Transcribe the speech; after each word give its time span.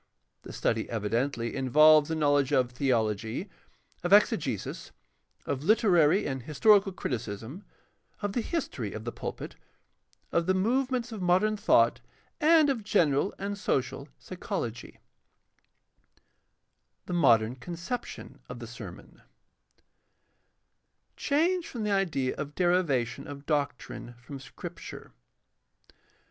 The 0.41 0.51
study 0.51 0.89
evidently 0.89 1.55
involves 1.55 2.09
a 2.09 2.15
knowledge 2.15 2.51
of 2.51 2.71
theology, 2.71 3.51
of 4.01 4.11
exegesis, 4.11 4.91
of 5.45 5.61
literary 5.63 6.25
and 6.25 6.41
historical 6.41 6.91
criticism, 6.91 7.63
of 8.19 8.33
the 8.33 8.41
history 8.41 8.93
of 8.93 9.03
the 9.03 9.11
pulpit, 9.11 9.57
of 10.31 10.47
the 10.47 10.55
movements 10.55 11.11
of 11.11 11.21
modern 11.21 11.55
thought, 11.55 12.01
and 12.39 12.67
of 12.71 12.83
general 12.83 13.35
and 13.37 13.59
social 13.59 14.07
psychology. 14.17 14.97
PRACTICAL 17.05 17.13
THEOLOGY 17.13 17.21
583 17.59 18.17
2. 18.17 18.37
THE 18.39 18.39
MODERN 18.39 18.39
CONCEPTION 18.39 18.39
OF 18.49 18.57
THE 18.57 18.65
SERMON 18.65 19.21
Change 21.15 21.67
from 21.67 21.83
the 21.83 21.91
idea 21.91 22.33
of 22.37 22.55
derivation 22.55 23.27
of 23.27 23.45
doctrine 23.45 24.15
from 24.17 24.39
Scripture. 24.39 25.11